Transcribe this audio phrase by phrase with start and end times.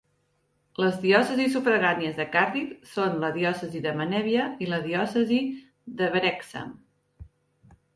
[0.83, 5.43] Les diòcesis sufragànies de Cardiff són la Diòcesi de Menevia i la Diòcesi
[6.03, 6.79] de Wrexham.